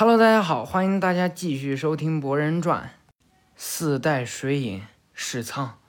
[0.00, 2.84] Hello，大家好，欢迎大家继续收听《博人传》。
[3.56, 5.80] 四代水隐史苍，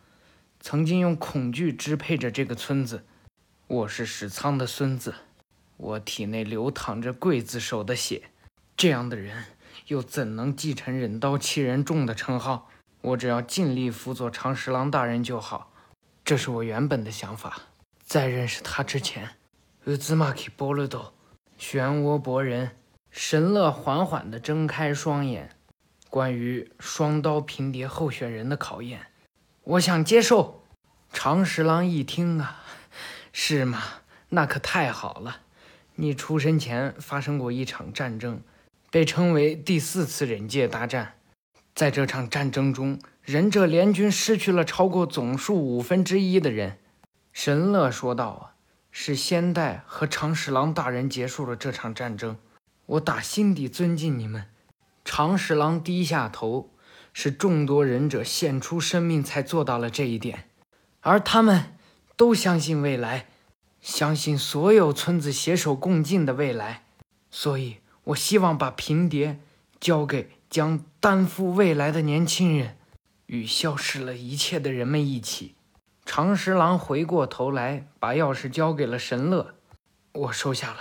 [0.59, 3.06] 曾经用恐惧支配着这个村子。
[3.68, 5.14] 我是史苍的孙子，
[5.78, 8.32] 我体内流淌着刽子手的血。
[8.76, 9.46] 这样的人
[9.86, 12.68] 又怎能继承忍刀七人众的称号？
[13.02, 15.71] 我只要尽力辅佐长十郎大人就好。
[16.26, 17.55] 这是我原本的想法。
[18.04, 19.36] 在认识他之前，
[19.86, 21.14] 乌兹玛基波罗多，
[21.60, 22.71] 漩涡博人。
[23.12, 25.55] 神乐缓缓地睁开双眼。
[26.10, 29.07] 关于双刀平蝶候选人的考验，
[29.64, 30.64] 我想接受。
[31.11, 32.64] 长十郎一听啊，
[33.31, 33.81] 是吗？
[34.30, 35.42] 那可太好了。
[35.95, 38.42] 你出生前发生过一场战争，
[38.89, 41.16] 被称为第四次忍界大战。
[41.75, 46.80] 在这场战争中，忍者联军失去了超过总数五分之一的人。
[47.31, 48.55] 神乐说道：“啊，
[48.91, 52.36] 是仙代和长十郎大人结束了这场战争。”
[52.89, 54.45] 我打心底尊敬你们。
[55.06, 56.72] 长十郎低下头，
[57.14, 60.50] 是众多忍者献出生命才做到了这一点，
[61.02, 61.75] 而他们
[62.16, 63.28] 都相信未来，
[63.80, 66.86] 相信所有村子携手共进的未来。
[67.30, 69.39] 所以，我希望把平蝶
[69.80, 72.75] 交给将担负未来的年轻人，
[73.28, 75.53] 与消失了一切的人们一起。
[76.06, 79.53] 长十郎回过头来，把钥匙交给了神乐，
[80.13, 80.80] 我收下了。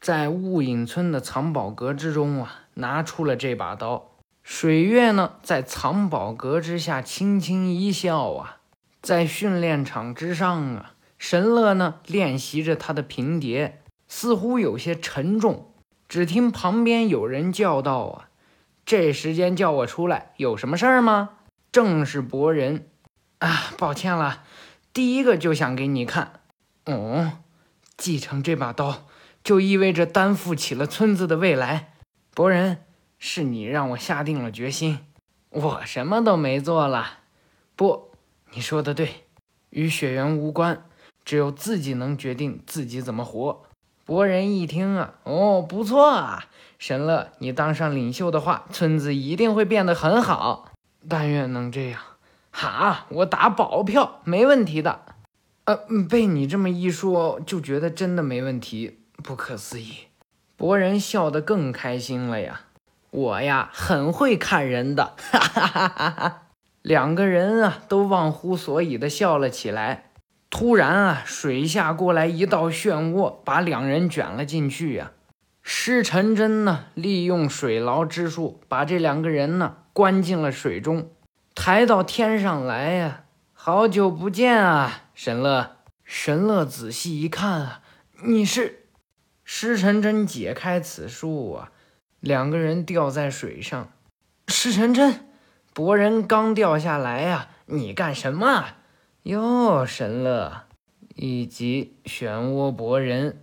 [0.00, 4.12] 在雾隐村的藏宝阁之中啊，拿出了这把刀。
[4.42, 8.58] 水月呢，在藏宝阁之下轻轻一笑啊。
[9.02, 15.72] 在训练场之上啊，神乐呢练习着他的平蝶，似乎有些沉重。
[16.08, 18.28] 只听旁边有人叫道：“啊，
[18.86, 21.30] 这时间叫我出来，有什么事儿吗？”
[21.70, 22.88] 正是博人
[23.40, 24.44] 啊，抱歉了，
[24.94, 26.40] 第一个就想给你看。
[26.86, 27.32] 哦，
[27.98, 29.07] 继承这把刀。
[29.48, 31.94] 就意味着担负起了村子的未来，
[32.34, 32.84] 博人，
[33.18, 34.98] 是你让我下定了决心，
[35.48, 37.20] 我什么都没做了。
[37.74, 38.10] 不，
[38.52, 39.24] 你说的对，
[39.70, 40.84] 与血缘无关，
[41.24, 43.64] 只有自己能决定自己怎么活。
[44.04, 46.44] 博人一听啊，哦，不错啊，
[46.78, 50.72] 神乐，你当上领袖的话，村子一定会变得很好。
[51.08, 52.02] 但愿能这样。
[52.50, 55.06] 哈，我打保票，没问题的。
[55.64, 55.74] 呃，
[56.06, 58.98] 被你这么一说，就觉得真的没问题。
[59.22, 60.06] 不可思议，
[60.56, 62.62] 博人笑得更开心了呀！
[63.10, 66.42] 我呀，很会看人的，哈哈哈哈哈！
[66.82, 70.10] 两个人啊，都忘乎所以的笑了起来。
[70.50, 75.12] 突然啊，水下过来一道漩涡，把两人卷了进去呀。
[75.62, 81.10] 施成真呢，利用水牢之术，把这两个人呢关进了水中，
[81.54, 83.24] 抬到天上来呀。
[83.52, 85.76] 好久不见啊，神乐！
[86.04, 87.82] 神乐仔细一看啊，
[88.22, 88.77] 你是。
[89.50, 91.72] 施成真解开此术啊，
[92.20, 93.90] 两个人掉在水上。
[94.46, 95.26] 施成真，
[95.72, 98.74] 博人刚掉下来呀，你干什么？
[99.22, 100.64] 哟，神乐，
[101.14, 103.40] 以及漩涡博人。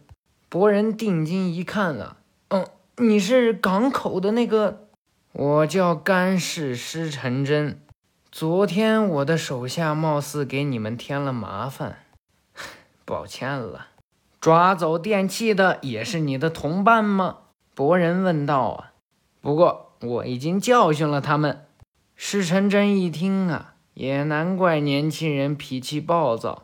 [0.47, 2.17] 博人定睛一看啊，
[2.49, 2.67] 嗯，
[2.97, 4.87] 你是港口的那个？
[5.31, 7.81] 我叫干氏施成真。
[8.31, 11.97] 昨天我的手下貌似给你们添了麻烦，
[13.03, 13.87] 抱歉了。
[14.45, 17.37] 抓走电器的也是你的同伴吗？
[17.73, 18.69] 博人问道。
[18.69, 18.91] 啊，
[19.41, 21.65] 不过我已经教训了他们。
[22.15, 26.61] 施成真一听啊，也难怪年轻人脾气暴躁，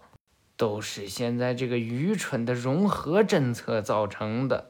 [0.56, 4.70] 都是现在这个愚蠢的融合政策造成的。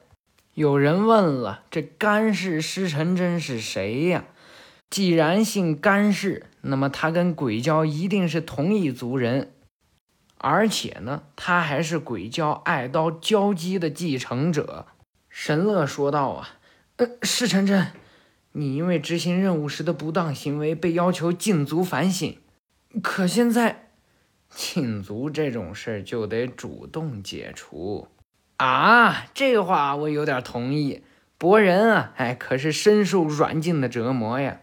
[0.54, 4.24] 有人问了，这干氏施成真是谁呀？
[4.90, 9.52] 既然姓干氏，那么他跟鬼鲛一定是同一族人。
[10.44, 14.88] 而且呢，他还是鬼教爱刀交姬的继承者。
[15.30, 16.50] 神乐说道：“啊，
[16.96, 17.92] 呃，施晨晨，
[18.54, 22.38] 你因为执行任务时的不当行为被要求禁足反省。
[23.04, 23.90] 可现在，
[24.50, 28.08] 禁足这种事儿就得主动解除
[28.58, 29.28] 啊！
[29.36, 31.04] 这话我有点同意。
[31.38, 34.62] 博人啊，哎，可是深受软禁的折磨呀。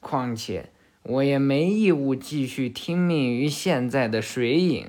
[0.00, 0.70] 况且，
[1.02, 4.86] 我也没义务继续听命于现在的水影。”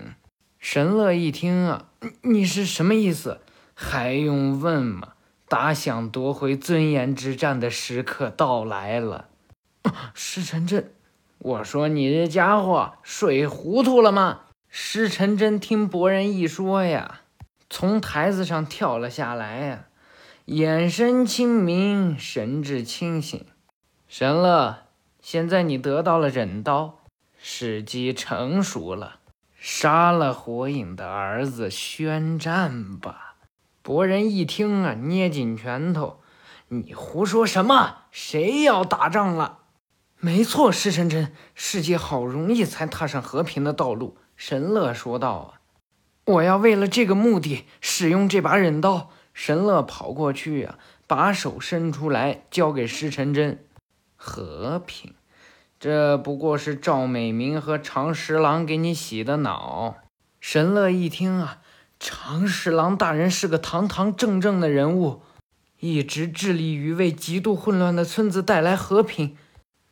[0.62, 1.88] 神乐一听啊，
[2.22, 3.42] 你是什么意思？
[3.74, 5.14] 还用问吗？
[5.50, 9.30] 打响夺回尊严之战的时刻到来了。
[10.14, 10.94] 石成真，
[11.40, 14.42] 我说你这家伙睡糊涂了吗？
[14.70, 17.22] 石成真听博人一说呀，
[17.68, 19.86] 从台子上跳了下来呀，
[20.46, 23.44] 眼神清明，神志清醒。
[24.08, 24.84] 神乐，
[25.20, 27.00] 现在你得到了忍刀，
[27.40, 29.21] 时机成熟了。
[29.64, 33.36] 杀了火影的儿子，宣战吧！
[33.84, 36.20] 博人一听啊，捏紧拳头，
[36.70, 37.98] 你胡说什么？
[38.10, 39.60] 谁要打仗了？
[40.20, 44.18] 没错，石晨真，世界好容易才踏上和平的道路。
[44.36, 45.62] 神乐说道：“啊，
[46.26, 53.64] 我要为了这个目的使用这把忍刀。”神乐跑过去呀，把手伸出来，交给石晨真。
[54.16, 55.14] 和平，
[55.82, 59.96] 这不过是赵美明和长十郎给你洗的脑。
[60.40, 61.58] 神乐一听啊，
[62.00, 65.24] 长十郎大人是个堂堂正正的人物，
[65.80, 69.36] 一直致力于为极度混乱的村子带来和平。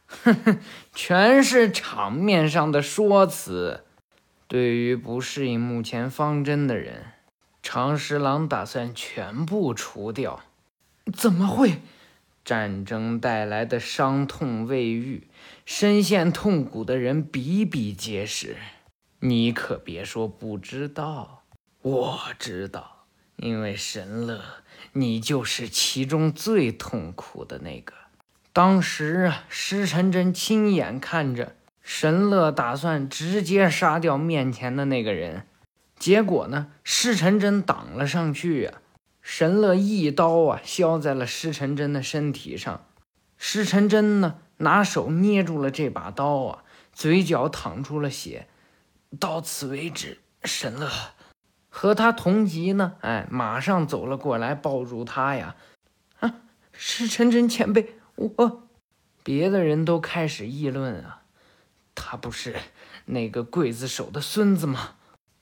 [0.05, 0.59] 哼哼，
[0.93, 3.83] 全是场面上的说辞。
[4.47, 7.13] 对于不适应目前方针的人，
[7.63, 10.41] 长十郎打算全部除掉。
[11.11, 11.81] 怎么会？
[12.49, 15.27] 战争带来的伤痛未愈，
[15.67, 18.57] 深陷痛苦的人比比皆是。
[19.19, 21.43] 你可别说不知道，
[21.83, 23.05] 我知道，
[23.35, 24.41] 因为神乐，
[24.93, 27.93] 你就是其中最痛苦的那个。
[28.51, 35.45] 当时啊，施晨真亲眼看着神乐打算直接杀掉面前的那个人，
[35.99, 38.73] 结果呢，施晨真挡了上去呀。
[39.31, 42.83] 神乐一刀啊，削在了施晨真的身体上。
[43.37, 48.47] 施晨真呢，拿手捏住了这把刀啊，嘴角淌出了血。
[49.19, 50.89] 到此为止，神乐
[51.69, 55.55] 和他同级呢，哎，马上走了过来，抱住他呀。
[56.21, 56.33] 啊，
[56.73, 58.63] 施晨真前辈，我……
[59.23, 61.21] 别的人都开始议论啊，
[61.93, 62.55] 他不是
[63.05, 64.95] 那个刽子手的孙子吗？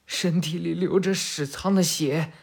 [0.05, 2.33] 身体里流着史苍的血。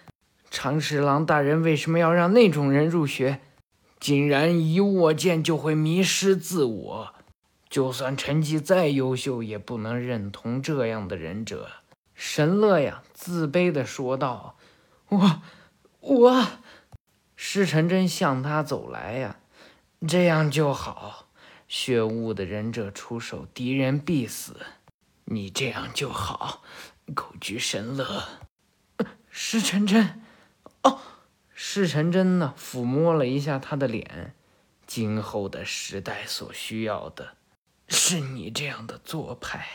[0.54, 3.40] 长十郎大人为什么要让那种人入学？
[3.98, 7.14] 竟然一握剑就会迷失自我，
[7.68, 11.68] 就算成绩再优秀，也不能认同这样的忍者。
[12.14, 14.56] 神乐呀，自卑地说道
[15.10, 15.42] ：“我，
[15.98, 16.46] 我。”
[17.34, 19.38] 施承真向他走来呀，
[20.06, 21.26] 这样就好。
[21.66, 24.54] 血雾的忍者出手，敌人必死。
[25.24, 26.62] 你这样就好。
[27.12, 28.22] 狗居神乐，
[29.28, 30.20] 施承真。
[30.84, 30.98] 哦，
[31.52, 32.54] 是陈真呢？
[32.56, 34.34] 抚摸了一下他的脸。
[34.86, 37.30] 今后的时代所需要的，
[37.88, 39.66] 是你这样的做派。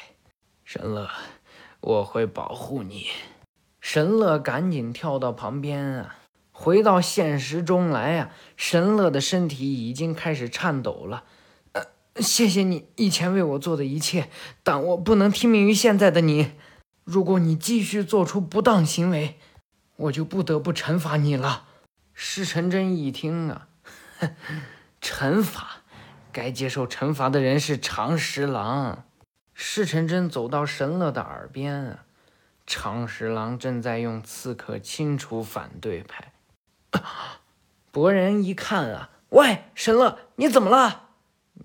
[0.64, 1.10] 神乐，
[1.82, 3.08] 我会保护你。
[3.82, 6.20] 神乐赶紧跳到旁边啊，
[6.52, 8.30] 回到现实中来呀。
[8.56, 11.24] 神乐的身体已经开始颤抖了。
[11.72, 11.84] 呃，
[12.22, 14.30] 谢谢你以前为我做的一切，
[14.62, 16.52] 但我不能听命于现在的你。
[17.04, 19.40] 如果你继续做出不当行为，
[20.00, 21.66] 我就不得不惩罚你了。
[22.14, 23.68] 施承真一听啊，
[25.02, 25.82] 惩罚，
[26.32, 29.06] 该接受惩罚的人是长十郎。
[29.54, 32.00] 施承真走到神乐的耳边，
[32.66, 36.32] 长十郎正在用刺客清除反对派。
[37.92, 41.10] 博人一看啊，喂，神乐，你怎么了？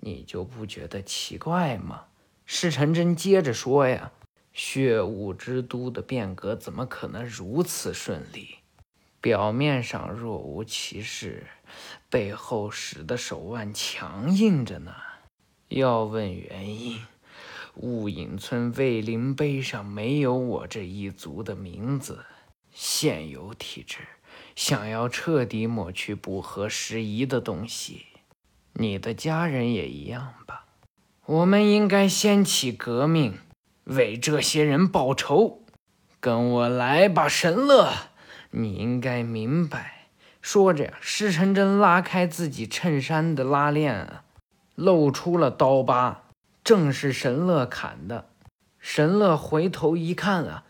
[0.01, 2.07] 你就不觉得奇怪吗？
[2.45, 4.11] 施承真接着说呀。
[4.57, 8.59] 血雾之都的变革怎么可能如此顺利？
[9.19, 11.45] 表面上若无其事，
[12.09, 14.95] 背后使的手腕强硬着呢。
[15.67, 17.01] 要问原因，
[17.73, 22.23] 雾隐村卫灵碑上没有我这一族的名字。
[22.71, 23.97] 现有体制，
[24.55, 28.05] 想要彻底抹去不合时宜的东西，
[28.71, 30.65] 你的家人也一样吧？
[31.25, 33.39] 我们应该掀起革命。
[33.85, 35.63] 为这些人报仇，
[36.19, 37.91] 跟我来吧，神乐！
[38.51, 40.09] 你应该明白。
[40.41, 44.19] 说着呀，施承真拉开自己衬衫的拉链，
[44.75, 46.23] 露出了刀疤，
[46.63, 48.29] 正是神乐砍的。
[48.79, 50.63] 神乐回头一看啊，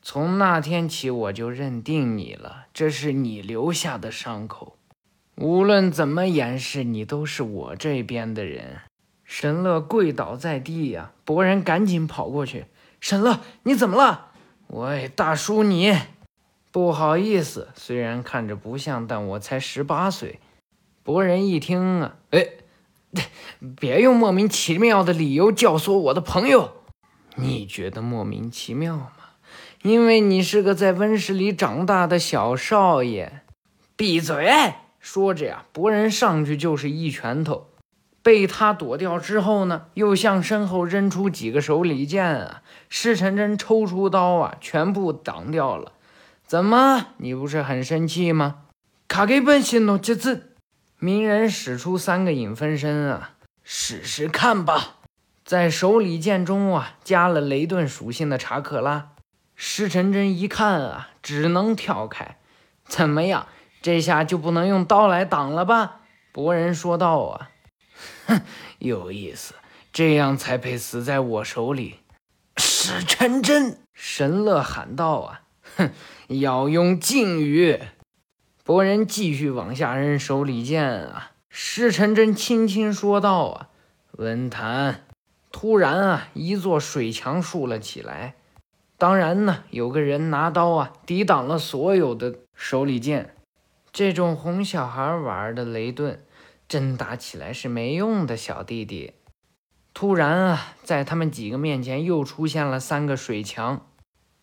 [0.00, 4.78] 从那天起我就认定你了，这是你留下的伤口。
[5.36, 8.80] 无论怎么掩饰，你都是我这边的人。
[9.30, 12.66] 神乐跪倒在地呀，博人赶紧跑过去。
[12.98, 14.32] 神乐，你怎么了？
[14.66, 15.96] 喂，大叔，你
[16.72, 20.40] 不好意思，虽然看着不像，但我才十八岁。
[21.04, 22.44] 博人一听啊，哎，
[23.78, 26.72] 别用莫名其妙的理由教唆我的朋友。
[27.36, 29.12] 你觉得莫名其妙吗？
[29.82, 33.42] 因为你是个在温室里长大的小少爷。
[33.94, 34.74] 闭嘴！
[34.98, 37.68] 说着呀，博人上去就是一拳头。
[38.22, 42.62] 被他躲掉之后呢，又向身后扔出几个手里剑啊！
[42.88, 45.92] 施晨真抽出刀啊，全部挡掉了。
[46.46, 48.62] 怎么，你不是很生气吗？
[49.08, 50.54] 卡给本西诺杰子，
[50.98, 53.32] 鸣人使出三个影分身啊，
[53.64, 54.96] 试试看吧。
[55.44, 59.12] 在手里剑中啊，加了雷顿属性的查克拉。
[59.56, 62.36] 施晨真一看啊，只能跳开。
[62.84, 63.46] 怎么样？
[63.82, 66.02] 这下就不能用刀来挡了吧？
[66.32, 67.48] 博人说道啊，
[68.30, 68.42] 哼，
[68.78, 69.54] 有意思，
[69.92, 71.96] 这样才配死在我手里。
[72.56, 75.42] 是陈真，神乐喊道啊，
[75.76, 75.90] 哼，
[76.28, 77.80] 要用禁语。
[78.64, 81.32] 博人继续往下扔手里剑啊。
[81.48, 83.68] 石晨真轻轻说道啊，
[84.12, 85.06] 文坛。
[85.50, 88.36] 突然啊，一座水墙竖了起来。
[88.96, 93.34] 当然呢，有个人拿刀啊，抵挡了所有的手里剑。
[93.92, 96.22] 这种哄小孩玩的雷顿，
[96.70, 99.14] 真打起来是没用的，小弟弟。
[99.92, 103.88] 突然啊，在他们几个面前又出现了三个水墙。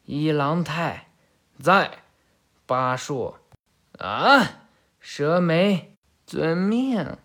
[0.03, 1.07] 一郎太
[1.57, 1.99] 在，
[2.65, 3.39] 八硕
[3.97, 4.65] 啊，
[4.99, 7.15] 蛇眉遵命。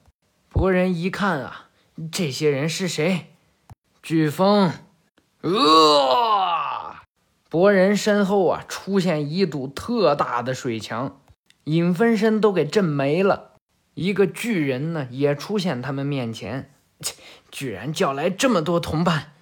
[0.48, 1.70] 博人一看啊，
[2.12, 3.34] 这些人是谁？
[4.04, 4.70] 飓风，
[5.40, 6.94] 呃，
[7.50, 11.20] 博人身后啊，出现一堵特大的水墙。
[11.64, 13.51] 影分身都给震没了，
[13.94, 16.70] 一个巨人呢也出现他们面前，
[17.00, 17.14] 切，
[17.50, 19.32] 居然叫来这么多同伴。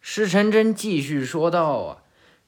[0.00, 1.98] 石晨真继续说道：“啊，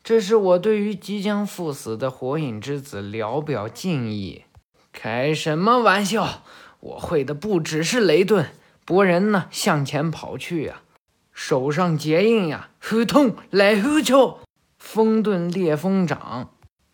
[0.03, 4.45] 这是我对于即将赴死的火影之子聊表敬意。”
[4.93, 6.43] 开什么玩笑？
[6.81, 8.47] 我会的不只是雷遁。
[8.85, 10.83] 博人呢向前跑去呀，
[11.33, 14.41] 手上结印呀，呼通来呼球，
[14.79, 16.51] 风遁烈风掌。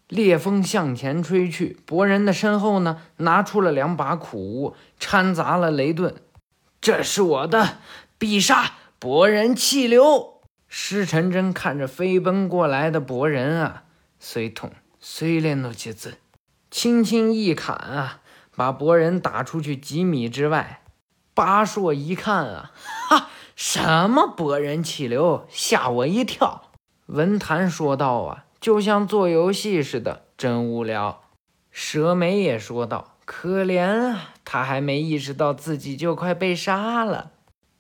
[0.09, 6.15] 烈风向前吹去，博人的身后呢，拿出了两把苦无，掺杂了雷遁。
[6.81, 7.79] 这是我的
[8.17, 10.41] 必杀博人气流。
[10.67, 13.85] 施晨真看着飞奔过来的博人啊，
[14.19, 16.19] 虽痛虽练怒几子，
[16.71, 18.21] 轻轻一砍啊，
[18.57, 20.83] 把博人打出去几米之外。
[21.35, 22.73] 八硕一看啊，
[23.09, 26.71] 哈， 什么博人气流，吓我一跳。
[27.07, 28.45] 文坛说道啊。
[28.61, 31.23] 就像做游戏似的，真无聊。
[31.71, 37.33] 蛇眉也说道：“可怜啊，他还没意识到自己就快被杀了。”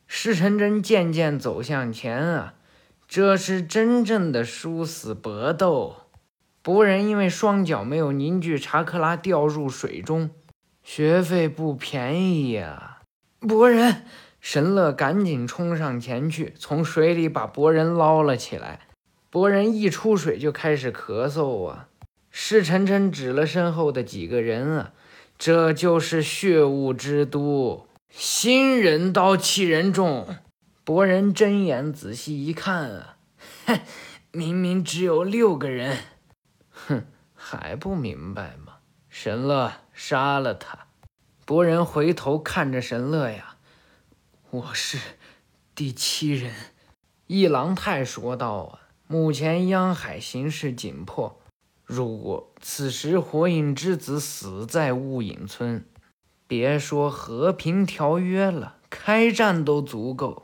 [0.06, 2.54] 石晨真渐渐走向前啊，
[3.06, 5.96] 这是真正的殊死搏斗。
[6.62, 10.30] 博人因为双脚没有凝聚查克拉，掉入水中，
[10.82, 12.98] 学费不便宜呀。
[13.40, 14.04] 博人，
[14.40, 18.87] 神乐赶紧冲上前去，从水里把博人捞了起来。
[19.30, 21.88] 博人一出水就开始咳嗽啊！
[22.30, 24.92] 是晨晨指了身后的几个人啊，
[25.36, 30.36] 这就是血雾之都，新人刀气人重。
[30.84, 33.16] 博人睁眼仔细一看啊，
[33.66, 33.80] 哼，
[34.32, 35.98] 明明只有六个人，
[36.70, 37.04] 哼，
[37.34, 38.76] 还不明白吗？
[39.10, 40.86] 神乐杀了他。
[41.44, 43.56] 博人回头看着神乐呀，
[44.50, 44.98] 我是
[45.74, 46.54] 第七人。
[47.26, 48.87] 一郎太说道啊。
[49.10, 51.40] 目前央海形势紧迫，
[51.82, 55.82] 如果此时火影之子死在雾隐村，
[56.46, 60.42] 别说和平条约了，开战都足够，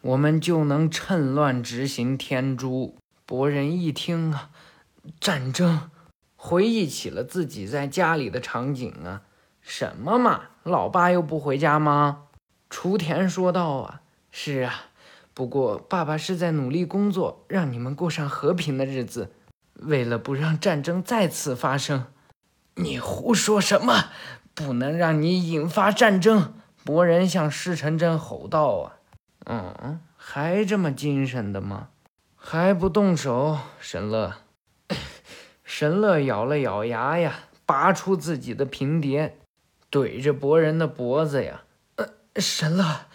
[0.00, 2.96] 我们就能趁乱执行天诛。
[3.24, 4.50] 博人一听啊，
[5.20, 5.88] 战争，
[6.34, 9.22] 回忆起了自己在家里的场景啊，
[9.60, 12.24] 什么嘛，老爸又不回家吗？
[12.68, 14.00] 雏田说道啊，
[14.32, 14.86] 是啊。
[15.34, 19.32] 不过，爸爸是在努力工作，让你们过上和平的日子。
[19.74, 22.06] 为了不让战争再次发生，
[22.74, 24.10] 你胡说什么？
[24.54, 26.52] 不能让你引发战争！
[26.84, 28.92] 博人向石城真吼道
[29.46, 31.88] ：“啊，嗯，还这么精神的吗？
[32.36, 34.34] 还不动手？”神乐，
[35.64, 37.34] 神乐咬了咬牙呀，
[37.64, 39.38] 拔出自己的平蝶，
[39.90, 41.62] 怼着博人的脖子呀。
[41.96, 43.06] 呃，神乐。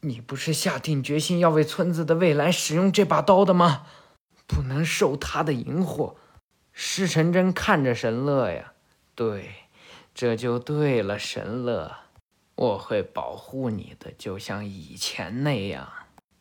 [0.00, 3.86] 你不是下定决心要为村子的未来使用这把刀的吗？
[4.46, 6.14] 不能受他的淫惑。
[6.72, 8.72] 施晨真看着神乐呀，
[9.16, 9.50] 对，
[10.14, 11.92] 这就对了，神乐，
[12.54, 15.88] 我会保护你的，就像以前那样。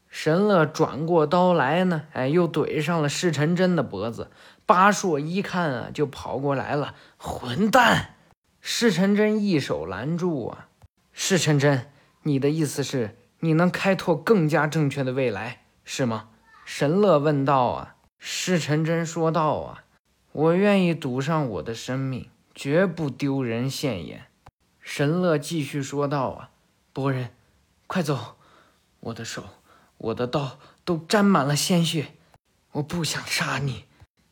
[0.08, 4.30] 神乐转过刀来呢，哎，又怼上了施晨真的脖子。
[4.66, 8.16] 八硕一看啊，就跑过来了，混蛋！
[8.62, 10.70] 施晨真一手拦住啊，
[11.12, 11.92] 施晨真，
[12.24, 13.17] 你的意思是？
[13.40, 16.30] 你能开拓更加正确的未来，是吗？
[16.66, 17.66] 神乐问道。
[17.68, 19.60] 啊，施晨真说道。
[19.60, 19.84] 啊，
[20.32, 24.26] 我愿意赌上我的生命，绝不丢人现眼。
[24.82, 26.30] 神乐继续说道。
[26.30, 26.50] 啊，
[26.92, 27.30] 博人，
[27.86, 28.38] 快走！
[29.00, 29.44] 我的手，
[29.98, 32.16] 我的刀都沾满了鲜血，
[32.72, 33.86] 我不想杀你。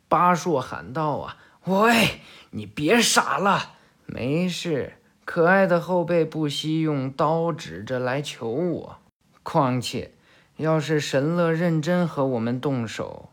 [0.08, 1.18] 巴硕喊道。
[1.18, 5.00] 啊，喂，你别傻了，没事。
[5.26, 9.00] 可爱的后辈不惜用刀指着来求我。
[9.44, 10.14] 况且，
[10.58, 13.30] 要是神乐认真和我们动手，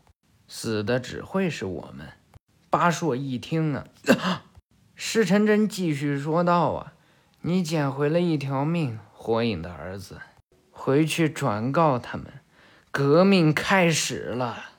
[0.47, 2.09] 死的只会是我们。
[2.69, 3.85] 八硕一听啊，
[4.95, 6.93] 石晨真继续说道：“啊，
[7.41, 10.19] 你捡回了一条命，火影的儿子，
[10.71, 12.25] 回去转告他们，
[12.91, 14.71] 革命开始了。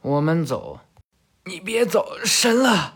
[0.00, 0.80] 我们走。”
[1.46, 2.94] 你别走，神乐！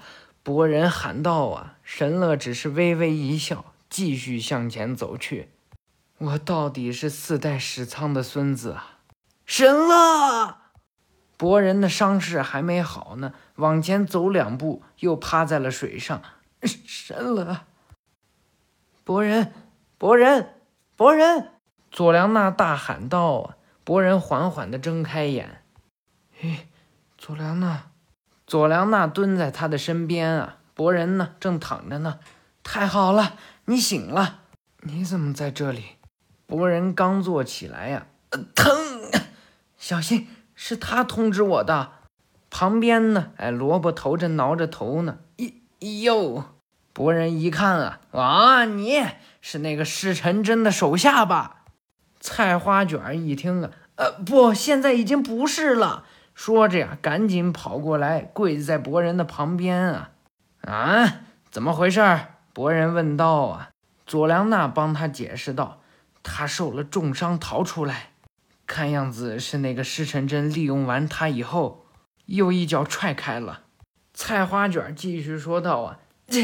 [0.48, 5.50] 博人喊道：“啊！”神乐只是微微一笑，继续向前走去。
[6.16, 9.00] 我到底是四代石仓的孙子啊！
[9.44, 10.56] 神乐！
[11.36, 16.22] 博人的伤势还没好呢，往前走两步，又趴在了水上。
[16.62, 17.66] 神乐！
[19.04, 19.52] 博人，
[19.98, 20.54] 博人，
[20.96, 21.50] 博人！
[21.90, 25.62] 佐良娜大喊道：“啊！”博人缓缓地睁开眼。
[26.40, 26.60] 咦，
[27.18, 27.90] 佐良娜。
[28.48, 32.18] 佐良娜蹲在他的身边啊，博人呢正躺着呢。
[32.62, 33.34] 太好了，
[33.66, 34.40] 你醒了！
[34.80, 35.84] 你怎么在这里？
[36.46, 38.72] 博人刚坐起来呀，呃疼！
[39.76, 41.90] 小心，是他通知我的。
[42.48, 45.18] 旁边呢，哎，萝卜头正挠着头呢。
[45.36, 45.52] 咦
[46.04, 46.44] 哟！
[46.94, 49.04] 博人一看啊，啊，你
[49.42, 51.64] 是那个石成真的手下吧？
[52.18, 56.06] 菜花卷一听啊，呃，不，现在已经不是了。
[56.38, 60.11] 说着呀，赶紧跑过来，跪在博人的旁边啊！
[60.61, 62.00] 啊，怎么回事？
[62.52, 63.71] 博人问道啊。
[64.07, 65.80] 佐良娜帮他解释道
[66.23, 68.11] ：“他受了重伤逃出来，
[68.68, 71.87] 看样子是那个石成真利用完他以后，
[72.26, 73.62] 又一脚踹开了。”
[74.14, 75.99] 菜花卷继续说道啊
[76.30, 76.40] ：“这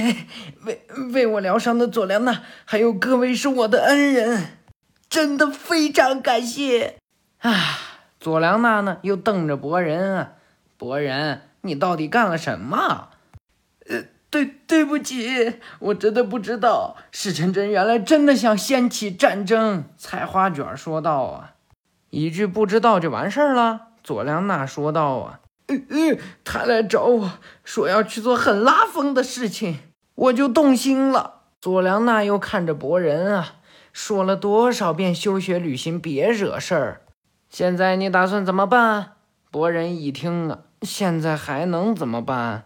[0.65, 4.59] 为为我疗伤的佐良娜，还有各位是我的恩人，
[5.09, 6.97] 真的非常感谢
[7.39, 7.53] 啊！”
[8.25, 10.33] 佐良娜呢，又瞪着博人啊，
[10.79, 13.11] 博人，你到底干了什么？
[13.87, 19.85] 呃，对，对不起，我真的不知道，石成真原来真的想掀起战争。
[19.99, 21.57] 菜花卷说道啊，
[22.09, 23.89] 一句不知道就完事儿了。
[24.03, 29.81] 佐良娜说道啊，呃呃，他来找我说要去做很拉风的事情，
[30.15, 31.43] 我就动心了。
[31.61, 33.57] 佐良娜又看着博人啊，
[33.93, 37.01] 说了多少遍休学旅行别惹事儿。
[37.55, 39.13] 现在你打算怎么办？
[39.53, 42.65] 博人一听啊，现在还能怎么办？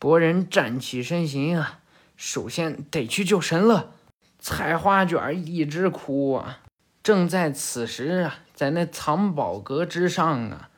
[0.00, 1.78] 博人站起身形啊，
[2.16, 3.92] 首先得去救神乐。
[4.40, 6.62] 采花卷一直哭啊。
[7.00, 10.68] 正在此时啊，在那藏宝阁之上啊，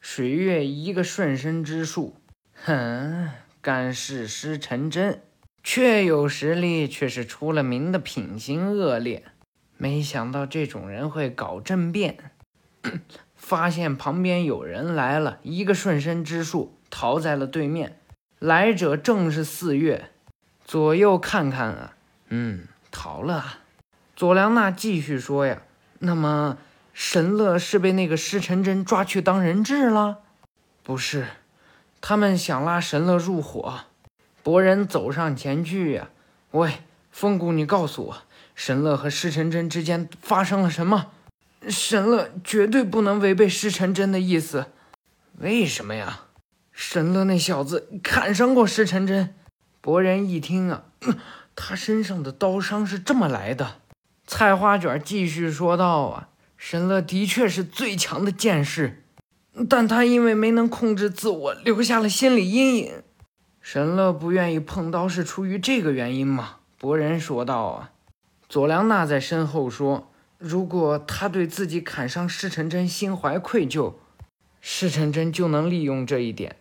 [0.00, 2.16] 水月一个瞬身之术，
[2.64, 3.28] 哼，
[3.60, 5.20] 干事师陈真，
[5.62, 9.22] 确有实力，却是出了名的品行恶劣。
[9.76, 12.16] 没想到这种人会搞政变。
[13.34, 17.98] 发现旁边有人来了，一个瞬身之术逃在了对面。
[18.38, 20.10] 来者正是四月。
[20.64, 21.94] 左右看看啊，
[22.28, 23.58] 嗯，逃了。
[24.16, 25.62] 佐良娜继续说呀
[26.00, 26.58] ：“那么
[26.92, 30.18] 神乐是被那个石成真抓去当人质了？
[30.82, 31.26] 不是，
[32.00, 33.80] 他们想拉神乐入伙。”
[34.42, 36.08] 博人走上前去呀
[36.50, 36.72] ：“喂，
[37.12, 38.16] 风谷，你告诉我，
[38.54, 41.12] 神乐和石成真之间发生了什么？”
[41.68, 44.66] 神乐绝对不能违背石成真的意思，
[45.38, 46.20] 为什么呀？
[46.70, 49.34] 神乐那小子砍伤过石成真。
[49.80, 50.84] 博人一听啊，
[51.56, 53.76] 他身上的刀伤是这么来的。
[54.26, 59.02] 菜花卷继续说道啊，神乐的确是最强的剑士，
[59.68, 63.02] 但他因为没能控制自我，留下了心理阴影。
[63.60, 66.58] 神乐不愿意碰刀是出于这个原因吗？
[66.78, 67.90] 博人说道啊。
[68.48, 70.12] 佐良娜在身后说。
[70.38, 73.94] 如果他对自己砍伤施成真心怀愧疚，
[74.60, 76.56] 施成真就能利用这一点。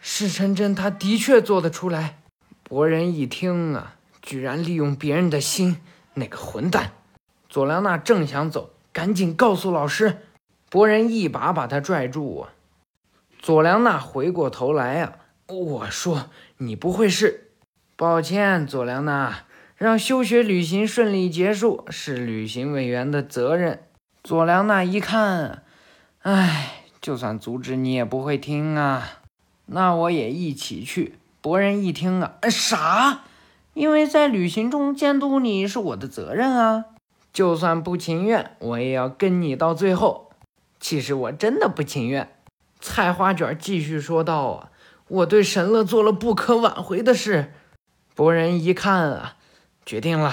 [0.00, 2.18] 施成真他的确做得出来。
[2.62, 5.78] 博人一听啊，居然利用别人的心，
[6.14, 6.92] 那个混蛋！
[7.48, 10.22] 佐良娜正想走，赶紧告诉老师。
[10.68, 12.52] 博人一把把他拽住啊。
[13.38, 15.16] 佐良娜回过头来啊，
[15.46, 17.50] 我说你不会是？
[17.96, 19.44] 抱歉，佐良娜。
[19.80, 23.80] 让休学旅行顺利结束是旅行委员的责任。
[24.22, 25.62] 佐良娜一看，
[26.20, 29.20] 唉，就算阻止你也不会听啊。
[29.64, 31.14] 那我也一起去。
[31.40, 33.22] 博人一听啊，啥？
[33.72, 36.84] 因为在旅行中监督你是我的责任啊。
[37.32, 40.30] 就算不情愿，我也要跟你到最后。
[40.78, 42.28] 其实我真的不情愿。
[42.82, 44.70] 菜花卷继续说道啊，
[45.08, 47.54] 我对神乐做了不可挽回的事。
[48.14, 49.36] 博人一看啊。
[49.84, 50.32] 决定了，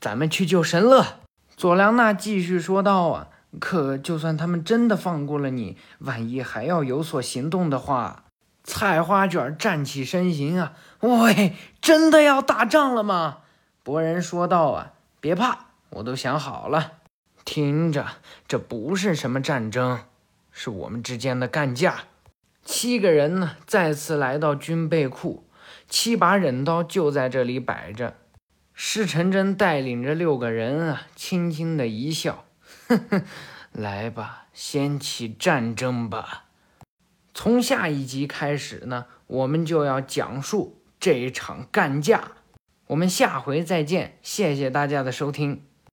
[0.00, 1.20] 咱们去救神乐。
[1.56, 3.28] 佐良娜继续说道：“啊，
[3.60, 8.24] 可就算他们真的放过了你，万一还要有所行动的话。”
[8.64, 13.38] 菜花卷站起身形啊，喂，真的要打仗了吗？
[13.84, 16.94] 博人说道：“啊，别怕，我都想好了。
[17.44, 18.06] 听着，
[18.48, 20.00] 这不是什么战争，
[20.50, 22.06] 是我们之间的干架。”
[22.64, 25.44] 七个人呢，再次来到军备库。
[25.88, 28.14] 七把忍刀就在这里摆着。
[28.78, 32.44] 施承真带领着六个人啊，轻轻的一笑
[32.86, 33.22] ：“呵呵，
[33.72, 36.44] 来吧，掀起战争吧。”
[37.32, 42.32] 从下一集开始呢，我们就要讲述这一场干架。
[42.88, 45.62] 我们下回再见，谢谢大家的收听。